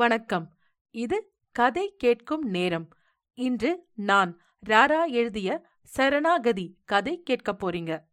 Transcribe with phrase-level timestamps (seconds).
[0.00, 0.54] வணக்கம்.
[0.90, 2.88] இது கதை கேட்கும் நேரம்.
[3.34, 8.04] இன்று நான் ராரா எழுதிய சரணாகதி கதை கேட்கப் போறீங்க.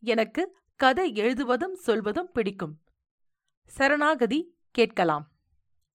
[0.00, 2.80] எனக்கு கதை எழுதுவதும் சொல்வதும் பிடிக்கும்.
[3.66, 5.32] சரணாகதி கேட்கலாம்.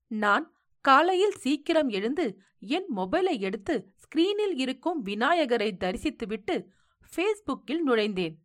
[0.08, 6.66] நான் காலையில் சீக்கிரம் எழுந்து என் மொபைலை எடுத்து ஸ்கிரீனில் இருக்கும் விநாயகரை தரிசித்துவிட்டு
[7.16, 8.36] ஃபேஸ்புக்கில் நுழைந்தேன்.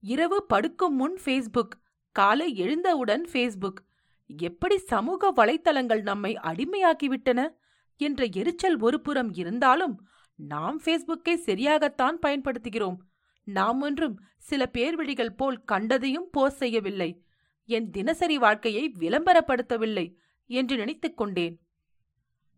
[0.00, 1.80] இரவு படுக்கும் முன் ஃபேஸ்புக்
[2.12, 3.92] காலை எழுந்தவுடன் ஃபேஸ்புக்
[4.26, 7.48] எப்படி சமூக வலைத்தளங்கள் நம்மை அடிமையாக்கிவிட்டன?
[7.96, 12.96] என்ற எரிச்சல் ஒருபுறம் இருந்தாலும் நாம் ஃபேஸ்புக்கை சரியாகத்தான் பயன்படுத்துகிறோம்.
[13.44, 17.22] நாம் ஒன்றும் சில பேர்வழிகள் போல் கண்டதையும் போஸ்ட் செய்யவில்லை.
[17.64, 20.14] என் தினசரி வாழ்க்கையை விளம்பரப்படுத்தவில்லை
[20.46, 21.60] என்று நினைத்துக் கொண்டேன்.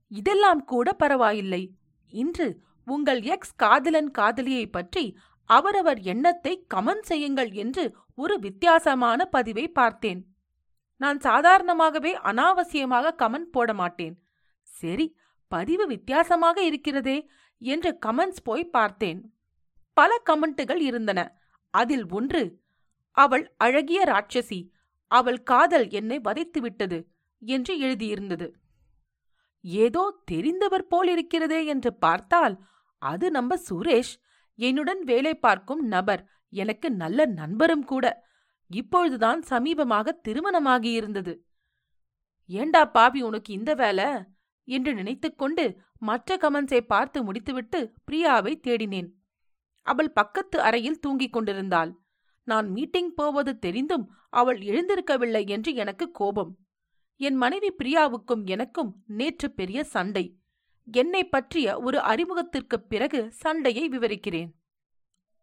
[0.09, 1.75] இதெல்லாம் கூட பரவாயில்லை.
[2.07, 10.36] இன்று உங்கள் எக்ஸ் காதலன் காதலியை பற்றி அவரவர் எண்ணத்தை கமெண்ட் செய்யுங்கள் என்று ஒரு வித்தியாசமான பதிவை பார்த்தேன்.
[10.97, 14.15] நான் சாதாரணமாகவே அனாவசியமாக கமெண்ட் போட மாட்டேன்.
[14.63, 15.07] சரி
[15.53, 17.19] பதிவு வித்தியாசமாக இருக்கிறதே
[17.59, 19.21] என்று கமெண்ட்ஸ் போய் பார்த்தேன்.
[19.93, 21.21] பல கமெண்ட்டுகள் இருந்தன.
[21.75, 22.43] அதில் ஒன்று
[23.17, 24.61] அவள் அழகிய ராட்சசி.
[25.11, 26.99] அவள் காதல் என்னை வதைத்துவிட்டது
[27.39, 28.49] என்று எழுதியிருந்தது.
[29.61, 32.57] ஏதோ தெரிந்தவர் போல் இருக்கிறதே என்று பார்த்தால்
[33.03, 34.15] அது நம்ம சுரேஷ்.
[34.59, 36.23] என்னுடன் வேலை பார்க்கும் நபர்.
[36.53, 38.05] எனக்கு நல்ல நண்பரும் கூட.
[38.69, 41.39] இப்பொழுதுதான் சமீபமாக திருமணமாகியிருந்தது.
[42.47, 44.05] ஏண்டா பாவி உனக்கு இந்த வேலை?
[44.65, 49.09] என்று நினைத்துக்கொண்டு மற்ற கமன்ஸை பார்த்து முடித்துவிட்டு பிரியாவை தேடினேன்.
[49.83, 51.99] அவள் பக்கத்து அறையில் தூங்கிக் கொண்டிருந்தாள்.
[52.45, 56.59] நான் மீட்டிங் போவது தெரிந்தும் அவள் எழுந்திருக்கவில்லை என்று எனக்கு கோபம்.
[57.17, 60.37] என் மனைவி பிரியாவுக்கும் எனக்கும் நேற்று பெரிய சண்டை.
[60.93, 64.51] என்னை பற்றிய ஒரு அறிமுகத்திற்குப் பிறகு சண்டையை விவரிக்கிறேன்.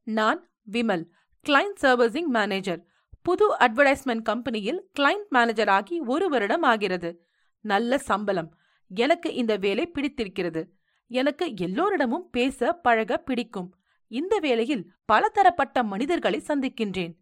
[0.03, 1.09] நான் விமல்
[1.49, 2.88] கிளைண்ட் சர்வீசிங் மேனேஜர்
[3.23, 7.25] புது அட்வர்டைஸ்மெண்ட் கம்பெனியில் கிளைண்ட் மேனேஜர் ஆகி ஒரு வருடம் ஆகிறது.
[7.59, 8.57] நல்ல சம்பளம்.
[8.95, 10.73] எனக்கு இந்த வேலை பிடித்திருக்கிறது.
[11.07, 13.75] எனக்கு எல்லோரிடமும் பேச பழக பிடிக்கும்.
[14.07, 17.13] இந்த வேலையில் பலதரப்பட்ட மனிதர்களை சந்திக்கின்றேன்.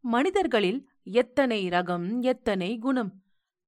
[0.00, 3.22] மனிதர்களில் எத்தனை ரகம் எத்தனை குணம்?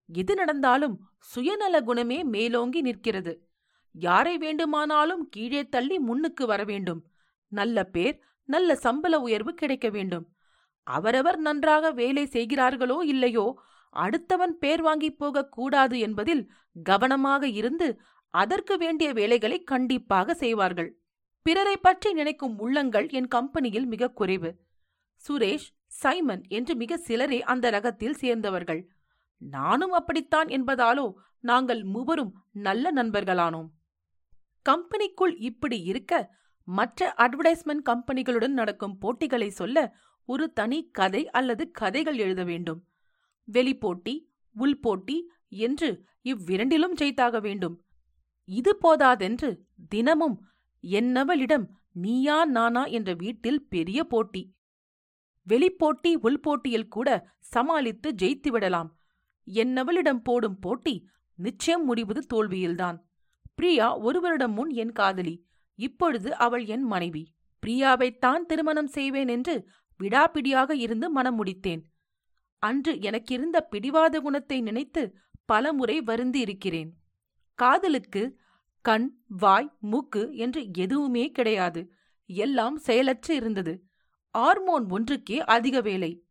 [0.06, 3.48] எது நடந்தாலும் சுயநல குணமே மேலோங்கி நிற்கிறது.
[3.92, 7.06] யாரை வேண்டுமானாலும் கீழே தள்ளி முன்னுக்கு வர வேண்டும்.
[7.48, 10.32] நல்ல பேர் நல்ல சம்பள உயர்வு கிடைக்க வேண்டும்.
[10.97, 13.47] அவரவர் நன்றாக வேலை செய்கிறார்களோ இல்லையோ
[13.97, 16.44] அடுத்தவன் பேர் வாங்கிப் போகக்கூடாது என்பதில்
[16.87, 17.88] கவனமாக இருந்து
[18.34, 20.91] அதற்கு வேண்டிய வேலைகளை கண்டிப்பாக செய்வார்கள்.
[21.47, 24.50] பிறரை பற்றி நினைக்கும் உள்ளங்கள் என் கம்பெனியில் மிக குறைவு.
[25.25, 25.69] சுரேஷ்
[26.00, 28.82] சைமன் என்று மிக சிலரே அந்த ரகத்தில் சேர்ந்தவர்கள்.
[29.43, 31.06] நானும் அப்படித்தான் என்பதாலோ
[31.44, 32.32] நாங்கள் மூவரும்
[32.66, 33.69] நல்ல நண்பர்களானோம்.
[34.66, 36.12] கம்பெனிக்குள் இப்படி இருக்க
[36.69, 39.76] மற்ற அட்வர்டைஸ்மெண்ட் கம்பெனிகளுடன் நடக்கும் போட்டிகளை சொல்ல
[40.28, 42.80] ஒரு தனி கதை அல்லது கதைகள் எழுத வேண்டும்.
[43.48, 44.14] வெளிப்போட்டி
[44.56, 45.16] உள்போட்டி
[45.66, 45.88] என்று
[46.24, 47.76] இவ்விரண்டிலும் ஜெயித்தாக வேண்டும்.
[48.48, 49.50] இது போதாதென்று
[49.88, 50.36] தினமும்
[50.84, 54.42] என்னவளிடம் நீயா நானா என்ற வீட்டில் பெரிய போட்டி.
[55.46, 57.08] வெளிப்போட்டி உள்போட்டியில் கூட
[57.52, 58.90] சமாளித்து ஜெயித்துவிடலாம்
[59.46, 60.94] என்னவளிடம் போடும் போட்டி
[61.38, 62.96] நிச்சயம் முடிவது தோல்வியில்தான்.
[63.54, 65.34] பிரியா ஒரு வருடம் முன் என் காதலி
[65.78, 67.22] இப்பொழுது அவள் என் மனைவி.
[67.62, 69.54] பிரியாவைத்தான் திருமணம் செய்வேன் என்று
[70.03, 71.82] விடாப்பிடியாக இருந்து மனம் முடித்தேன்.
[72.59, 76.97] அன்று எனக்கிருந்த பிடிவாத குணத்தை நினைத்து பலமுறை வருந்தி இருக்கிறேன்.
[77.54, 78.38] காதலுக்கு
[78.82, 81.92] கண் வாய் மூக்கு என்று எதுவுமே கிடையாது.
[82.26, 83.84] எல்லாம் செயலற்று இருந்தது.
[84.32, 86.25] ஹார்மோன் ஒன்றுக்கே அதிக வேலை.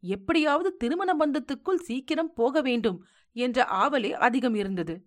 [0.00, 5.06] எப்படியாவது திருமண பந்தத்துக்குள் சீக்கிரம் போக வேண்டும் என்ற ஆவலே அதிகம் இருந்தது.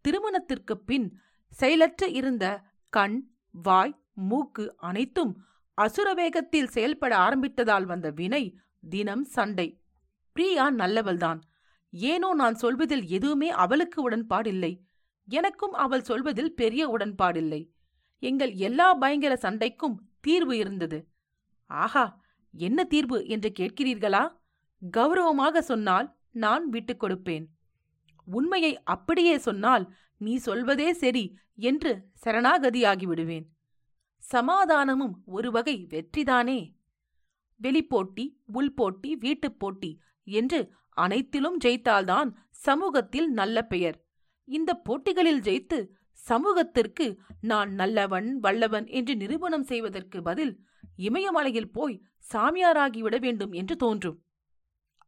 [0.00, 1.18] திருமணத்திற்குப் பின்
[1.50, 5.44] செயலற்று இருந்த கண் வாய் மூக்கு அனைத்தும்
[5.80, 8.58] அசுரவேகத்தில் செயல்பட ஆரம்பித்ததால் வந்த வினை
[8.88, 9.80] தினம் சண்டை.
[10.32, 11.40] பிரியா நல்லவள்தான்.
[11.90, 14.80] ஏனோ நான் சொல்வதில் எதுவுமே அவளுக்கு உடன்பாடில்லை.
[15.28, 17.68] எனக்கும் அவள் சொல்வதில் பெரிய உடன்பாடில்லை.
[18.18, 21.08] எங்கள் எல்லா பயங்கர சண்டைக்கும் தீர்வு இருந்தது.
[21.66, 22.20] ஆஹா
[22.52, 24.24] என்ன தீர்வு என்று கேட்கிறீர்களா?
[24.96, 27.46] கௌரவமாக சொன்னால் நான் விட்டுக் கொடுப்பேன்.
[28.24, 31.92] உண்மையை அப்படியே சொன்னால் நீ சொல்வதே சரி என்று
[32.24, 33.46] சரணாகதியாகி விடுவேன்
[34.20, 36.74] சமாதானமும் ஒரு வகை வெற்றிதானே?
[37.62, 44.06] வெளிப்போட்டி உள்போட்டி வீட்டுப் போட்டி என்று அனைத்திலும் ஜெயித்தால்தான் சமூகத்தில் நல்ல பெயர்.
[44.44, 50.60] இந்த போட்டிகளில் ஜெயித்து சமூகத்திற்கு நான் நல்லவன் வல்லவன் என்று நிரூபணம் செய்வதற்கு பதில்
[50.96, 52.02] இமயமலையில் போய்
[52.32, 54.24] சாமியாராகிவிட வேண்டும் என்று தோன்றும்.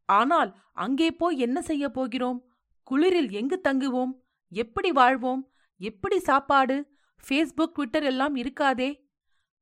[0.05, 2.51] ஆனால் அங்கே போய் என்ன செய்யப் போகிறோம்?
[2.91, 4.11] குளிரில் எங்கு தங்குவோம்?
[4.49, 5.53] எப்படி வாழ்வோம்?
[5.77, 6.97] எப்படி சாப்பாடு?
[7.29, 9.02] ஃபேஸ்புக் ட்விட்டர் எல்லாம் இருக்காதே?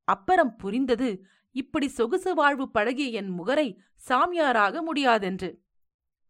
[0.04, 3.78] அப்பறம் புரிந்தது இப்படி சொகுசு வாழ்வு பழகிய என் முகரை
[4.10, 5.60] சாமியாராக முடியாதென்று.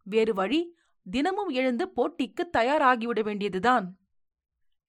[0.03, 3.99] வேறு வழி தினமும் எழுந்து போட்டிக்கு தயாராகிவிட வேண்டியதுதான்.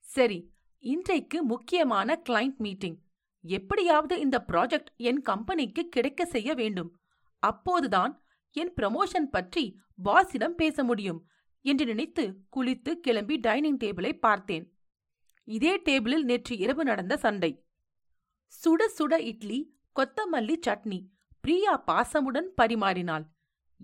[0.01, 2.99] சரி இன்றைக்கு முக்கியமான கிளைண்ட் மீட்டிங்
[3.41, 6.99] எப்படியாவது இந்த ப்ராஜெக்ட் என் கம்பெனிக்கு கிடைக்க செய்ய வேண்டும்.
[7.39, 11.27] அப்போதுதான் என் ப்ரமோஷன் பற்றி பாஸிடம் பேச முடியும்
[11.61, 14.77] என்று நினைத்து குளித்து கிளம்பி டைனிங் டேபிளை பார்த்தேன்.
[15.45, 17.62] இதே டேபிளில் நேற்று இரவு நடந்த சண்டை.
[18.53, 21.09] சுட சுட இட்லி கொத்தமல்லி சட்னி
[21.41, 23.27] பிரியா பாசமுடன் பரிமாறினாள்.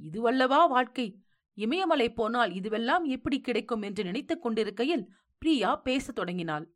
[0.03, 1.23] இதுவல்லவா வாழ்க்கை?
[1.55, 3.82] இமயமலை போனால் இதுவெல்லாம் எப்படி கிடைக்கும்?
[3.82, 6.75] என்று நினைத்துக் கொண்டிருக்கையில் பிரியா பேசத் தொடங்கினாள்.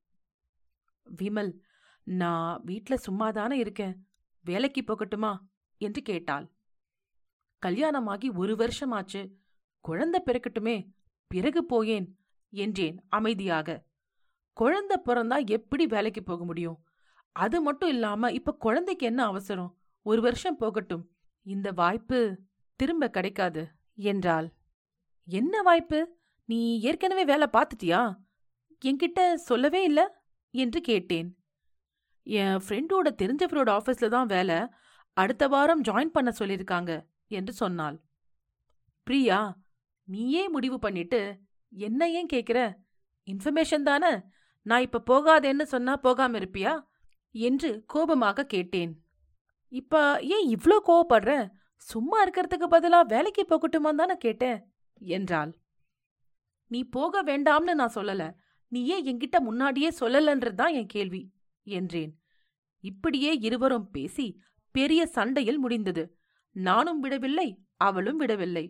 [1.20, 1.58] விமல்
[2.02, 4.08] நான் வீட்ல சும்மாதானே இருக்கேன்.
[4.40, 5.38] வேலைக்கு போகட்டுமா?
[5.78, 6.52] என்று கேட்டாள்.
[7.66, 9.32] கல்யாணமாகி ஒரு வருஷமாச்சு.
[9.80, 10.88] குழந்தை பிறக்கட்டுமே.
[11.26, 12.18] பிறகு போயேன்
[12.50, 13.86] என்றேன் அமைதியாக.
[14.52, 16.84] குழந்தை பிறந்தா எப்படி வேலைக்கு போக முடியும்?
[17.32, 19.78] அது மட்டும் இல்லாம இப்ப குழந்தைக்கு என்ன அவசரம்?
[20.02, 21.10] ஒரு வருஷம் போகட்டும்.
[21.42, 22.38] இந்த வாய்ப்பு
[22.76, 24.52] திரும்ப கிடைக்காது என்றாள்.
[25.24, 26.16] என்ன வாய்ப்பு?
[26.44, 28.16] நீ ஏற்கனவே வேலை பார்த்துட்டியா?
[28.84, 30.24] என்கிட்ட சொல்லவே இல்ல?
[30.50, 31.38] என்று கேட்டேன்.
[32.22, 34.66] என் ஃப்ரெண்டோட தெரிஞ்சவரோட ஆஃபீஸ்ல தான் வேலை.
[35.12, 38.00] அடுத்த வாரம் ஜாயின் பண்ண சொல்லியிருக்காங்க என்று சொன்னாள்.
[39.02, 39.58] பிரியா
[40.04, 41.38] நீயே முடிவு பண்ணிட்டு
[41.68, 42.74] என்ன ஏன் கேக்குற?
[43.26, 44.20] இன்ஃபர்மேஷன் தானே?
[44.62, 46.90] நான் இப்ப போகாதேன்னு சொன்னா போகாம இருப்பியா?
[47.34, 48.92] என்று கோபமாக கேட்டேன்.
[49.72, 51.32] இப்ப ஏன் இவ்ளோ கோவப்படுற?
[51.76, 54.58] சும்மா இருக்கிறதுக்கு பதிலா வேலைக்கு போகட்டுமா தானே கேட்டேன்
[55.00, 55.52] என்றாள்.
[56.70, 58.22] நீ போக வேண்டாம்னு நான் சொல்லல.
[58.68, 61.22] நீ ஏன் என்கிட்ட முன்னாடியே சொல்லலன்றதுதான் என் கேள்வி
[61.66, 62.12] என்றேன்.
[62.84, 64.26] இப்படியே இருவரும் பேசி
[64.74, 66.04] பெரிய சண்டையில் முடிந்தது.
[66.56, 68.64] நானும் விடவில்லை அவளும் விடவில்லை.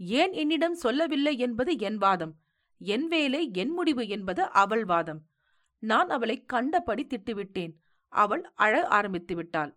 [0.00, 2.34] ஏன் என்னிடம் சொல்லவில்லை என்பது என் வாதம்.
[2.80, 5.20] என் வேலை என் முடிவு என்பது அவள் வாதம்.
[5.82, 7.72] நான் அவளை கண்டபடி திட்டுவிட்டேன்.
[8.12, 9.72] அவள் அழ ஆரம்பித்து விட்டாள்.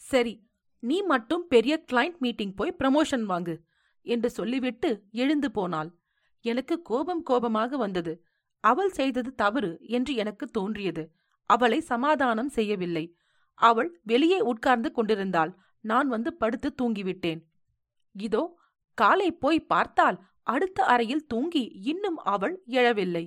[0.00, 0.34] சரி
[0.82, 3.54] நீ மட்டும் பெரிய கிளைண்ட் மீட்டிங் போய் ப்ரமோஷன் வாங்கு
[4.06, 5.90] என்று சொல்லிவிட்டு எழுந்து போனாள்.
[6.44, 8.12] எனக்கு கோபம் கோபமாக வந்தது.
[8.64, 11.04] அவள் செய்தது தவறு என்று எனக்கு தோன்றியது.
[11.50, 13.04] அவளை சமாதானம் செய்யவில்லை.
[13.60, 15.52] அவள் வெளியே உட்கார்ந்து கொண்டிருந்தாள்.
[15.84, 17.40] நான் வந்து படுத்து தூங்கிவிட்டேன்.
[18.14, 18.42] இதோ
[18.98, 23.24] காலை போய் பார்த்தால் அடுத்த அறையில் தூங்கி இன்னும் அவள் எழவில்லை.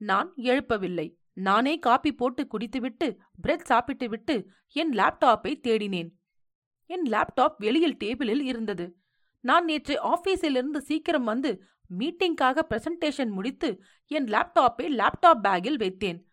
[0.00, 1.14] நான் எழுப்பவில்லை.
[1.32, 6.10] நானே காப்பி போட்டு குடித்துவிட்டு பிரெட் சாப்பிட்டுவிட்டு என் லேப்டாப்பை தேடினேன்.
[6.86, 8.96] என் லேப்டாப் வெளியில் டேபிளில் இருந்தது.
[9.40, 11.62] நான் நேற்று ஆபீஸிலிருந்து சீக்கிரம் வந்து
[11.98, 16.24] மீட்டிங்காக பிரசன்டேஷன் முடித்து என் லேப்டாப்பை லேப்டாப் பேக்கில் வைத்தேன்.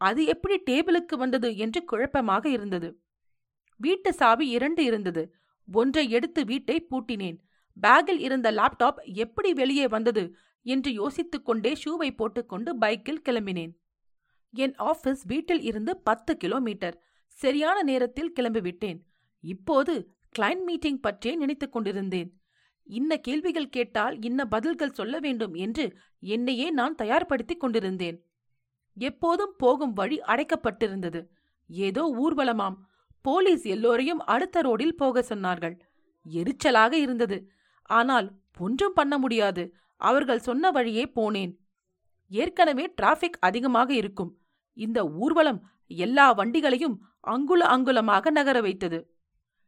[0.00, 3.00] அது எப்படி டேபிளுக்கு வந்தது என்று குழப்பமாக இருந்தது.
[3.76, 5.34] வீட்டு சாவி இரண்டு இருந்தது.
[5.72, 7.38] ஒன்றை எடுத்து வீட்டை பூட்டினேன்.
[7.82, 10.36] பேக்கில் இருந்த லேப்டாப் எப்படி வெளியே வந்தது?
[10.66, 13.72] என்று யோசித்துக் கொண்டே ஷூவை போட்டுக்கொண்டு பைக்கில் கிளம்பினேன்.
[14.54, 16.96] என் ஆபீஸ் வீட்டில் இருந்து பத்து கிலோமீட்டர்.
[17.26, 18.98] சரியான நேரத்தில் கிளம்பிவிட்டேன்.
[19.44, 19.94] இப்போது
[20.38, 22.30] கிளைண்ட் மீட்டிங் பற்றியே நினைத்துக் கொண்டிருந்தேன்.
[22.86, 25.84] இன்ன கேள்விகள் கேட்டால் இன்ன பதில்கள் சொல்ல வேண்டும் என்று
[26.20, 28.18] என்னையே நான் தயார்படுத்திக் கொண்டிருந்தேன்.
[28.96, 31.20] எப்போதும் போகும் வழி அடைக்கப்பட்டிருந்தது.
[31.68, 32.76] ஏதோ ஊர்வலமாம்.
[33.24, 35.76] போலீஸ் எல்லோரையும் அடுத்த ரோடில் போக சொன்னார்கள்.
[36.26, 37.38] எரிச்சலாக இருந்தது.
[37.90, 38.28] ஆனால்
[38.58, 39.64] ஒன்றும் பண்ண முடியாது.
[39.96, 41.56] அவர்கள் சொன்ன வழியே போனேன்.
[42.28, 44.38] ஏற்கனவே டிராஃபிக் அதிகமாக இருக்கும்.
[44.72, 49.10] இந்த ஊர்வலம் எல்லா வண்டிகளையும் அங்குல அங்குலமாக நகர வைத்தது.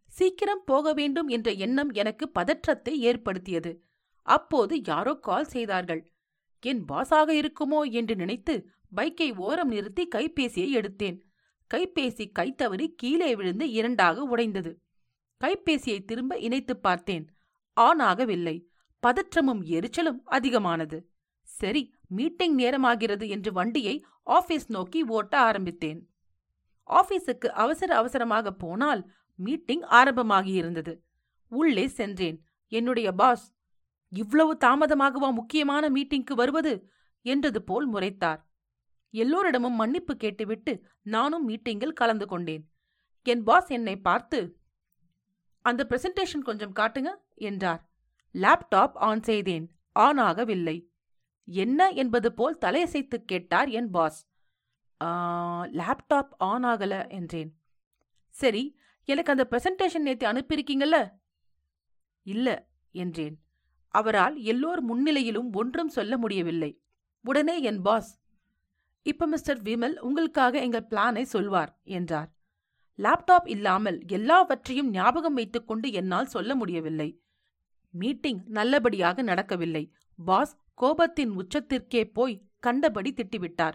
[0.06, 3.84] சீக்கிரம் போக வேண்டும் என்ற எண்ணம் எனக்கு பதற்றத்தை ஏற்படுத்தியது.
[4.22, 6.12] அப்போது யாரோ கால் செய்தார்கள்.
[6.60, 7.90] என் பாஸாக இருக்குமோ?
[7.90, 11.20] என்று நினைத்து பைக்கை ஓரம் நிறுத்தி கைபேசியை எடுத்தேன்.
[11.74, 14.80] கைபேசி கைத்தவறி கீழே விழுந்து இரண்டாக உடைந்தது.
[15.44, 17.26] கைபேசியை திரும்ப இணைத்து பார்த்தேன்.
[17.72, 18.66] ஆன் ஆகவில்லை.
[19.06, 21.10] பதற்றமும் எரிச்சலும் அதிகமானது.
[21.42, 26.10] சரி மீட்டிங் நேரமாகிறது என்று வண்டியை ஆபீஸ் நோக்கி ஓட்ட ஆரம்பித்தேன்.
[26.90, 30.98] ஆபீஸுக்கு அவசர அவசரமாக போனால் மீட்டிங் ஆரம்பமாகியிருந்தது.
[31.48, 32.44] உள்ளே சென்றேன்.
[32.68, 33.54] என்னுடைய பாஸ்
[34.08, 36.90] இவ்வளவு தாமதமாகவா முக்கியமான மீட்டிங்க்கு வருவது?
[37.22, 38.40] என்றது போல் முறைத்தார்.
[39.10, 42.72] எல்லோரிடமும் மன்னிப்பு கேட்டுவிட்டு நானும் மீட்டிங்கில் கலந்து கொண்டேன்.
[43.22, 44.58] என் பாஸ் என்னை பார்த்து
[45.60, 47.87] அந்த பிரசன்டேஷன் கொஞ்சம் காட்டுங்க என்றார்.
[48.34, 49.66] லேப்டாப் ஆன் செய்தேன்.
[49.96, 50.76] ஆன் ஆகவில்லை.
[51.48, 54.20] என்ன என்பது போல் தலையசைத்து கேட்டார் என் பாஸ்.
[55.80, 57.50] லேப்டாப் ஆன் ஆகல என்றேன்.
[58.34, 58.64] சரி
[59.08, 60.98] எனக்கு அந்த பிரசன்டேஷன் நேத்து அனுப்பியிருக்கீங்கல்ல?
[62.26, 62.48] இல்ல
[62.94, 63.36] என்றேன்.
[63.94, 66.70] அவரால் எல்லோர் முன்னிலையிலும் ஒன்றும் சொல்ல முடியவில்லை.
[67.24, 68.10] உடனே என் பாஸ்.
[69.06, 72.28] இப்ப மிஸ்டர் விமல் உங்களுக்காக எங்கள் பிளானை சொல்வார் என்றார்.
[72.98, 77.08] லேப்டாப் இல்லாமல் எல்லாவற்றையும் ஞாபகம் வைத்துக்கொண்டு என்னால் சொல்ல முடியவில்லை.
[77.90, 79.92] மீட்டிங் நல்லபடியாக நடக்கவில்லை.
[80.24, 83.72] பாஸ் கோபத்தின் உச்சத்திற்கே போய் கண்டபடி திட்டிவிட்டார்.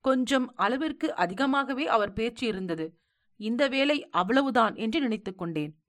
[0.00, 2.98] கொஞ்சம் அளவிற்கு அதிகமாகவே அவர் பேச்சு இருந்தது.
[3.36, 5.82] இந்த வேலை அவ்வளவுதான் என்று நினைத்துக் கொண்டேன்.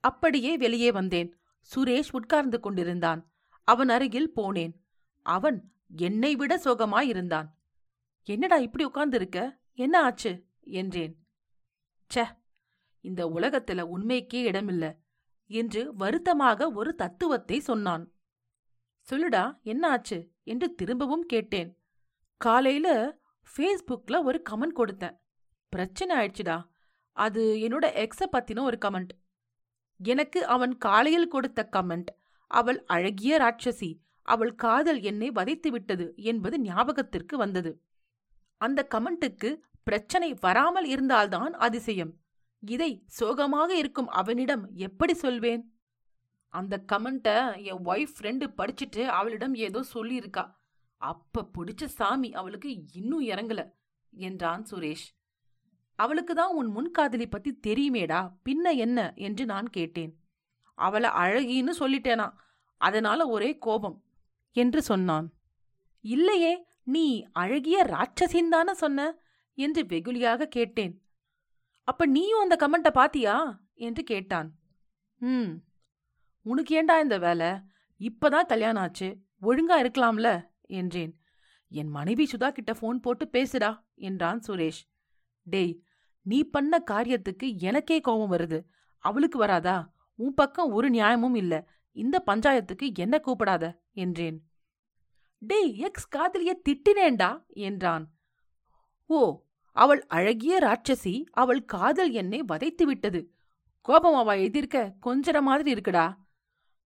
[0.00, 1.38] அப்படியே வெளியே வந்தேன்.
[1.74, 3.32] சுரேஷ் உட்கார்ந்து கொண்டிருந்தான்.
[3.64, 4.72] அவன் அருகில் போனேன்.
[5.22, 7.46] அவன் என்னை விட சோகமாயிருந்தான்.
[8.24, 9.60] என்னடா இப்படி உட்கார்ந்திருக்க?
[9.72, 10.46] என்ன ஆச்சு?
[10.60, 11.26] என்றேன்.
[12.14, 12.24] ச
[13.00, 15.03] இந்த உலகத்துல உண்மைக்கே இடமில்ல.
[15.54, 18.04] என்று வருத்தமாக ஒரு தத்துவத்தை சொன்னான்.
[19.08, 21.70] சொல்லுடா என்ன ஆச்சு என்று திரும்பவும் கேட்டேன்.
[22.40, 22.88] காலையில
[23.50, 25.16] ஃபேஸ்புக்ல ஒரு கமெண்ட் கொடுத்தேன்.
[25.72, 26.56] பிரச்சனை ஆயிடுச்சுடா.
[27.16, 29.12] அது என்னோட எக்ஸ பத்தின ஒரு கமெண்ட்.
[30.00, 32.10] எனக்கு அவன் காலையில் கொடுத்த கமெண்ட்.
[32.50, 33.90] அவள் அழகிய ராட்சசி.
[34.28, 37.72] அவள் காதல் என்னை வதைத்து விட்டது என்பது ஞாபகத்திற்கு வந்தது.
[38.60, 39.50] அந்த கமெண்ட்டுக்கு
[39.82, 42.12] பிரச்சனை வராமல் இருந்தால்தான் அதிசயம்.
[42.70, 45.72] இதை சோகமாக இருக்கும் அவனிடம் எப்படி சொல்வேன்?
[46.48, 50.54] அந்த கமெண்ட்ட என் ஒய்ஃப் ஃப்ரெண்டு படிச்சுட்டு அவளிடம் ஏதோ சொல்லியிருக்கா.
[50.96, 53.72] அப்ப பிடிச்ச சாமி அவளுக்கு இன்னும் இறங்கல
[54.10, 55.06] என்றான் சுரேஷ்.
[55.94, 60.20] அவளுக்கு தான் உன் முன்காதலி பத்தி தெரியுமேடா பின்ன என்ன என்று நான் கேட்டேன்.
[60.74, 62.32] அவளை அழகின்னு சொல்லிட்டேனா
[62.76, 64.04] அதனால ஒரே கோபம்
[64.52, 65.32] என்று சொன்னான்.
[66.00, 69.18] இல்லையே நீ அழகிய ராட்சசின் தானே சொன்ன
[69.54, 71.03] என்று வெகுளியாக கேட்டேன்.
[71.84, 73.60] அப்ப நீயும் அந்த கமெண்ட்ட பாத்தியா?
[73.74, 74.58] என்று கேட்டான்.
[75.16, 75.50] ம்.
[76.42, 77.46] உனக்கு ஏண்டா இந்த வேலை?
[77.98, 79.18] இப்பதான் கல்யாணம் ஆச்சு.
[79.42, 80.48] ஒழுங்கா இருக்கலாம்ல?
[80.60, 81.18] என்றேன்.
[81.68, 84.82] என் மனைவி சுதா கிட்ட ஃபோன் போட்டு பேசுடா என்றான் சுரேஷ்.
[85.42, 85.82] டேய்
[86.22, 88.64] நீ பண்ண காரியத்துக்கு எனக்கே கோபம் வருது.
[88.98, 89.92] அவளுக்கு வராதா?
[90.14, 91.68] உன் பக்கம் ஒரு நியாயமும் இல்ல.
[91.90, 93.78] இந்த பஞ்சாயத்துக்கு என்ன கூப்பிடாத?
[93.92, 94.48] என்றேன்.
[95.38, 98.12] டேய் எக்ஸ் காதலிய திட்டினேண்டா என்றான்.
[99.06, 99.43] ஓ
[99.74, 103.34] அவள் அழகிய ராட்சசி அவள் காதல் என்னை வதைத்து விட்டது.
[103.82, 106.14] கோபம் அவ எதிர்க்க கொஞ்சற மாதிரி இருக்குடா.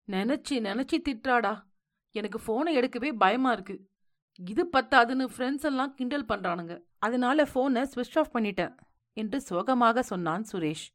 [0.08, 1.64] நினைச்சு நினைச்சு திட்டுறாடா.
[2.12, 3.90] எனக்கு போனை எடுக்கவே பயமா இருக்கு.
[4.50, 6.82] இது பத்தாதுன்னு ஃப்ரெண்ட்ஸ் எல்லாம் கிண்டல் பண்றானுங்க.
[7.00, 8.76] அதனால போனை ஸ்விட்ச் ஆஃப் பண்ணிட்டேன்
[9.14, 10.88] என்று சோகமாக சொன்னான் சுரேஷ்.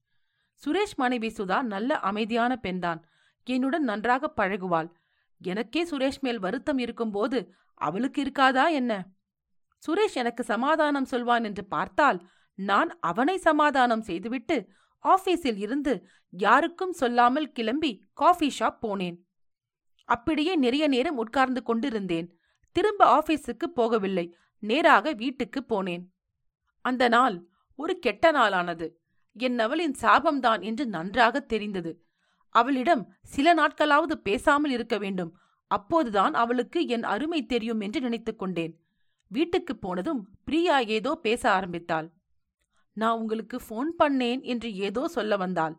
[0.65, 3.05] சுரேஷ் மனைவி சுதா நல்ல அமைதியான பெண்தான்.
[3.45, 4.93] என்னுடன் நன்றாக பழகுவாள்.
[5.43, 9.09] எனக்கே சுரேஷ் மேல் வருத்தம் இருக்கும்போது அவளுக்கு இருக்காதா என்ன?
[9.87, 14.69] சுரேஷ் எனக்கு சமாதானம் சொல்வான் என்று பார்த்தால் நான் அவனை சமாதானம் செய்துவிட்டு
[15.05, 19.17] ஆபீஸில் இருந்து யாருக்கும் சொல்லாமல் கிளம்பி காஃபி ஷாப் போனேன்.
[20.05, 22.39] அப்படியே நிறைய நேரம் உட்கார்ந்து கொண்டிருந்தேன்.
[22.73, 24.33] திரும்ப ஆபீஸுக்கு போகவில்லை.
[24.59, 26.05] நேராக வீட்டுக்கு போனேன்.
[26.81, 28.91] அந்த நாள் ஒரு கெட்ட நாளானது.
[29.33, 32.05] என் அவளின் சாபம்தான் என்று நன்றாக தெரிந்தது.
[32.49, 35.37] அவளிடம் சில நாட்களாவது பேசாமல் இருக்க வேண்டும்.
[35.67, 38.81] அப்போதுதான் அவளுக்கு என் அருமை தெரியும் என்று நினைத்துக் கொண்டேன்.
[39.33, 42.09] வீட்டுக்கு போனதும் பிரியா ஏதோ பேச ஆரம்பித்தாள்.
[42.93, 45.77] நான் உங்களுக்கு ஃபோன் பண்ணேன் என்று ஏதோ சொல்ல வந்தாள்.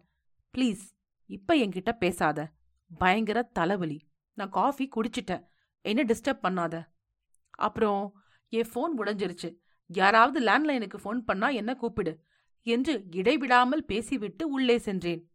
[0.57, 0.83] ப்ளீஸ்
[1.25, 2.51] இப்ப என்கிட்ட பேசாத.
[2.97, 3.99] பயங்கர தலைவலி.
[4.33, 5.43] நான் காஃபி குடிச்சிட்டேன்.
[5.81, 6.87] என்ன டிஸ்டர்ப் பண்ணாத.
[7.49, 9.57] அப்புறம் என் ஃபோன் உடைஞ்சிருச்சு.
[9.87, 12.23] யாராவது லேண்ட்லைனுக்கு ஃபோன் பண்ணா என்ன கூப்பிடு?
[12.61, 15.31] என்று இடைவிடாமல் பேசிவிட்டு உள்ளே சென்றேன்.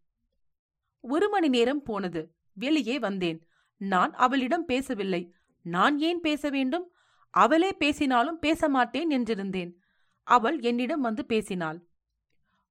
[1.00, 2.34] ஒரு மணி நேரம் போனது.
[2.52, 3.46] வெளியே வந்தேன்.
[3.76, 5.34] நான் அவளிடம் பேசவில்லை.
[5.62, 6.92] நான் ஏன் பேச வேண்டும்?
[7.35, 9.73] அவளே பேசினாலும் பேச மாட்டேன் என்றிருந்தேன்.
[10.26, 11.78] அவள் என்னிடம் வந்து பேசினாள்.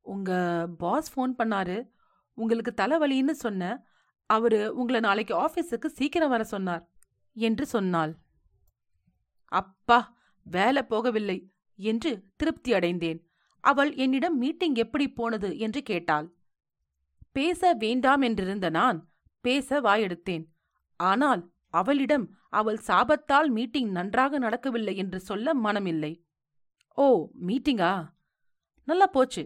[0.05, 0.31] உங்க
[0.77, 1.77] பாஸ் ஃபோன் பண்ணாரு.
[2.37, 3.71] உங்களுக்கு தலைவலின்னு சொன்ன
[4.29, 6.83] அவரு உங்களை நாளைக்கு ஆபீஸுக்கு சீக்கிரம் வர சொன்னார்
[7.35, 8.13] என்று சொன்னாள்.
[9.51, 9.99] அப்பா
[10.45, 11.37] வேலை போகவில்லை
[11.79, 13.19] என்று திருப்தி அடைந்தேன்.
[13.63, 16.27] அவள் என்னிடம் மீட்டிங் எப்படி போனது என்று கேட்டாள்.
[17.31, 18.99] பேச வேண்டாம் என்றிருந்த நான்
[19.45, 20.45] பேச வாயெடுத்தேன்.
[20.99, 21.41] ஆனால்
[21.73, 26.13] அவளிடம் அவள் சாபத்தால் மீட்டிங் நன்றாக நடக்கவில்லை என்று சொல்ல மனமில்லை.
[26.97, 27.05] ஓ
[27.47, 27.91] மீட்டிங்கா?
[28.87, 29.43] நல்லா போச்சு.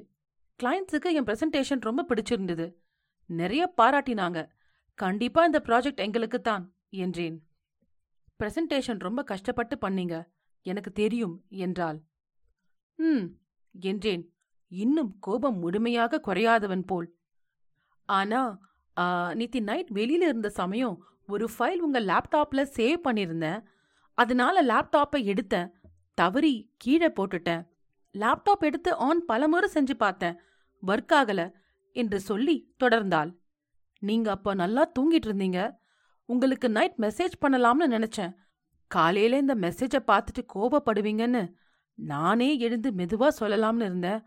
[0.60, 2.68] கிளைண்ட்ஸுக்கு என் பிரசன்டேஷன் ரொம்ப பிடிச்சிருந்தது.
[3.30, 4.40] நிறைய பாராட்டினாங்க.
[5.00, 6.66] கண்டிப்பா இந்த ப்ராஜெக்ட் எங்களுக்கு தான்
[7.04, 7.38] என்றேன்.
[8.40, 10.16] பிரசன்டேஷன் ரொம்ப கஷ்டப்பட்டு பண்ணீங்க.
[10.66, 11.36] எனக்கு தெரியும்
[11.66, 12.00] என்றாள்.
[13.00, 13.26] ம்
[13.76, 14.24] என்றேன்.
[14.72, 17.08] இன்னும் கோபம் முழுமையாக குறையாதவன் போல்.
[18.10, 18.42] ஆனா
[18.98, 20.98] நித்தி நேத்தி நைட் வெளியில இருந்த சமயம்
[21.32, 23.64] ஒரு ஃபைல் உங்க லேப்டாப்ல சேவ் பண்ணியிருந்தேன்.
[24.18, 25.72] அதனால லேப்டாப்பை எடுத்தேன்.
[26.14, 27.62] தவறி கீழே போட்டுட்டேன்.
[28.14, 30.40] லேப்டாப் எடுத்து ஆன் பலமுறை செஞ்சு பார்த்தேன்.
[30.88, 31.52] ஒர்க் ஆகல
[31.92, 33.32] என்று சொல்லி தொடர்ந்தாள்.
[34.00, 35.78] நீங்க அப்ப நல்லா தூங்கிட்டு இருந்தீங்க.
[36.26, 38.34] உங்களுக்கு நைட் மெசேஜ் பண்ணலாம்னு நினைச்சேன்.
[38.88, 41.54] காலையில இந்த மெசேஜை பார்த்துட்டு கோபப்படுவீங்கன்னு
[41.94, 44.22] நானே எழுந்து மெதுவா சொல்லலாம்னு இருந்தேன்.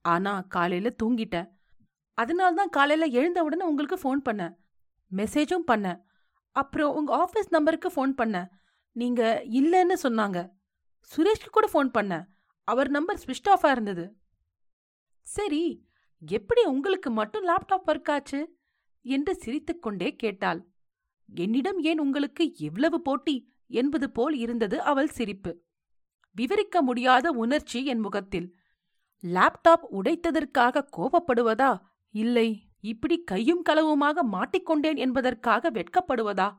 [0.00, 1.48] ஆனா காலையில தூங்கிட்டேன்.
[2.14, 4.54] அதனால தான் காலையில எழுந்த உடனே உங்களுக்கு ஃபோன் பண்ணேன்.
[5.16, 5.98] மெசேஜும் பண்ணேன்.
[6.56, 8.48] அப்புறம் உங்க ஆஃபீஸ் நம்பருக்கு ஃபோன் பண்ணேன்
[8.92, 10.50] நீங்க இல்லைன்னு சொன்னாங்க.
[11.16, 12.24] சுரேஷ்க்கு கூட ஃபோன் பண்ணேன்
[12.64, 14.16] அவர் நம்பர் ஸ்விட்ச் ஆஃபாக இருந்தது.
[15.20, 15.88] சரி
[16.26, 18.56] எப்படி உங்களுக்கு மட்டும் லேப்டாப் ஒர்க் ஆச்சு?
[19.02, 20.66] என்று சிரித்துக்கொண்டே கேட்டாள்.
[21.34, 25.62] என்னிடம் ஏன் உங்களுக்கு எவ்வளவு போட்டி என்பது போல் இருந்தது அவள் சிரிப்பு.
[26.32, 28.56] விவரிக்க முடியாத உணர்ச்சி என் முகத்தில்.
[29.22, 31.78] லேப்டாப் உடைத்ததற்காக கோபப்படுவதா
[32.10, 32.65] இல்லை.
[32.80, 36.56] இப்படி கையும் களவுமாக மாட்டிக்கொண்டேன் என்பதற்காக வெட்கப்படுவதா?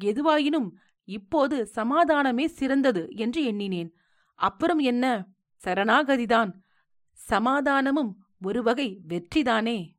[0.00, 0.70] எதுவாயினும்
[1.04, 3.94] இப்போது சமாதானமே சிறந்தது என்று எண்ணினேன்.
[4.34, 5.26] அப்புறம் என்ன?
[5.64, 6.52] சரணாகதிதான்.
[7.12, 8.12] சமாதானமும்
[8.42, 9.96] ஒரு வகை வெற்றிதானே?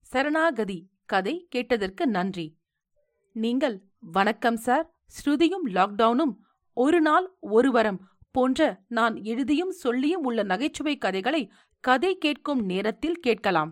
[0.00, 2.58] சரணாகதி கதை கேட்டதற்கு நன்றி.
[3.32, 4.94] நீங்கள் வணக்கம் சார்.
[5.06, 6.34] ஸ்ருதியும் லாக்டவுனும்
[6.72, 11.52] ஒரு நாள் ஒரு வரம் போன்ற நான் எழுதியும் சொல்லியும் உள்ள நகைச்சுவை கதைகளை
[11.84, 13.70] கதை கேட்கும் நேரத்தில் கேட்கலாம்.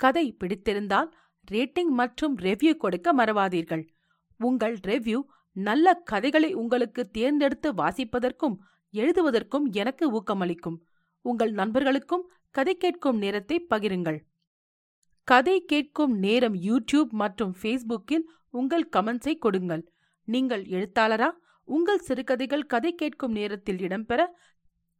[0.00, 1.08] கதை பிடித்திருந்தால்
[1.50, 3.84] ரேட்டிங் மற்றும் ரெவ்யூ கொடுக்க மறவாதீர்கள்.
[4.40, 5.20] உங்கள் ரெவ்யூ
[5.52, 8.56] நல்ல கதைகளை உங்களுக்கு தேர்ந்தெடுத்து வாசிப்பதற்கும்
[8.94, 10.78] எழுதுவதற்கும் எனக்கு ஊக்கமளிக்கும்.
[11.24, 14.18] உங்கள் நண்பர்களுக்கும் கதை கேட்கும் நேரத்தை பகிருங்கள்.
[15.28, 19.84] கதை கேட்கும் நேரம் யூடியூப் மற்றும் ஃபேஸ்புக்கில் உங்கள் கமெண்ட்ஸை கொடுங்கள்.
[20.28, 21.30] நீங்கள் எழுத்தாளரா?
[21.64, 24.20] உங்கள் சிறுகதைகள் கதை கேட்கும் நேரத்தில் இடம்பெற